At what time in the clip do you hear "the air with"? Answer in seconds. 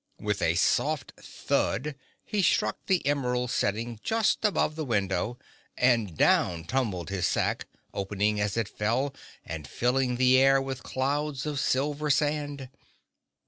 10.15-10.81